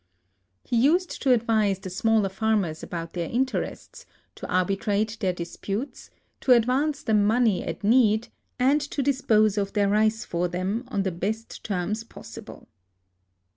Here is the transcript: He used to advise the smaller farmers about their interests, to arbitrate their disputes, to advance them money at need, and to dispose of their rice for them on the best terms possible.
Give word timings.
He 0.63 0.77
used 0.81 1.21
to 1.21 1.31
advise 1.31 1.77
the 1.77 1.91
smaller 1.91 2.29
farmers 2.29 2.81
about 2.81 3.13
their 3.13 3.29
interests, 3.29 4.07
to 4.33 4.51
arbitrate 4.51 5.17
their 5.19 5.31
disputes, 5.31 6.09
to 6.39 6.53
advance 6.53 7.03
them 7.03 7.23
money 7.23 7.63
at 7.63 7.83
need, 7.83 8.29
and 8.57 8.81
to 8.81 9.03
dispose 9.03 9.59
of 9.59 9.73
their 9.73 9.89
rice 9.89 10.25
for 10.25 10.47
them 10.47 10.85
on 10.87 11.03
the 11.03 11.11
best 11.11 11.63
terms 11.63 12.03
possible. 12.03 12.67